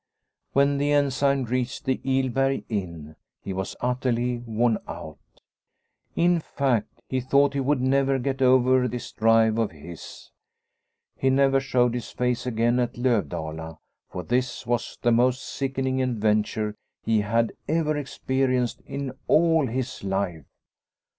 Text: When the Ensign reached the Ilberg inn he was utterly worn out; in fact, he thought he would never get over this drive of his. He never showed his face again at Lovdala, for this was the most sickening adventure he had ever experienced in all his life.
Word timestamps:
When 0.53 0.79
the 0.79 0.91
Ensign 0.93 1.45
reached 1.45 1.85
the 1.85 2.01
Ilberg 2.03 2.63
inn 2.69 3.15
he 3.39 3.53
was 3.53 3.75
utterly 3.81 4.39
worn 4.39 4.79
out; 4.87 5.19
in 6.15 6.39
fact, 6.39 7.03
he 7.07 7.21
thought 7.21 7.53
he 7.53 7.59
would 7.59 7.79
never 7.79 8.17
get 8.17 8.41
over 8.41 8.87
this 8.87 9.11
drive 9.11 9.59
of 9.59 9.69
his. 9.69 10.31
He 11.15 11.29
never 11.29 11.59
showed 11.59 11.93
his 11.93 12.09
face 12.09 12.47
again 12.47 12.79
at 12.79 12.97
Lovdala, 12.97 13.77
for 14.09 14.23
this 14.23 14.65
was 14.65 14.97
the 15.03 15.11
most 15.11 15.43
sickening 15.43 16.01
adventure 16.01 16.73
he 17.03 17.21
had 17.21 17.53
ever 17.67 17.95
experienced 17.95 18.81
in 18.87 19.11
all 19.27 19.67
his 19.67 20.03
life. 20.03 20.45